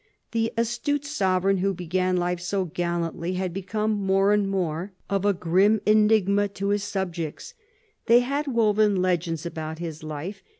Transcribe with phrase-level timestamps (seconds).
[0.31, 5.31] The astute sovereign who began life so gallantly had become more and more of a
[5.31, 7.53] grim enigma to his subjects.
[8.07, 10.41] They had woven legends about his life.